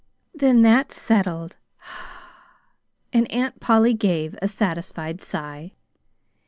"Then 0.33 0.63
that's 0.63 0.99
settled." 0.99 1.57
And 3.13 3.31
Aunt 3.31 3.59
Polly 3.59 3.93
gave 3.93 4.35
a 4.41 4.47
satisfied 4.47 5.21
sigh. 5.21 5.73